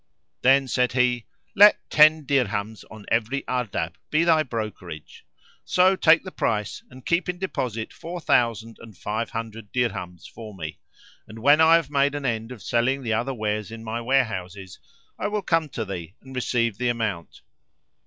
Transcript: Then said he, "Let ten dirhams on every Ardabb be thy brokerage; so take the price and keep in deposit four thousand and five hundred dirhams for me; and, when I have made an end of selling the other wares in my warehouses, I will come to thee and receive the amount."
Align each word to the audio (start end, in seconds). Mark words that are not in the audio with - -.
Then 0.41 0.67
said 0.67 0.93
he, 0.93 1.27
"Let 1.55 1.77
ten 1.91 2.25
dirhams 2.25 2.83
on 2.89 3.05
every 3.09 3.43
Ardabb 3.47 3.93
be 4.09 4.23
thy 4.23 4.41
brokerage; 4.41 5.27
so 5.63 5.95
take 5.95 6.23
the 6.23 6.31
price 6.31 6.81
and 6.89 7.05
keep 7.05 7.29
in 7.29 7.37
deposit 7.37 7.93
four 7.93 8.19
thousand 8.19 8.77
and 8.81 8.97
five 8.97 9.29
hundred 9.29 9.71
dirhams 9.71 10.25
for 10.25 10.55
me; 10.55 10.79
and, 11.27 11.37
when 11.37 11.61
I 11.61 11.75
have 11.75 11.91
made 11.91 12.15
an 12.15 12.25
end 12.25 12.51
of 12.51 12.63
selling 12.63 13.03
the 13.03 13.13
other 13.13 13.35
wares 13.35 13.69
in 13.69 13.83
my 13.83 14.01
warehouses, 14.01 14.79
I 15.19 15.27
will 15.27 15.43
come 15.43 15.69
to 15.69 15.85
thee 15.85 16.15
and 16.19 16.35
receive 16.35 16.79
the 16.79 16.89
amount." 16.89 17.41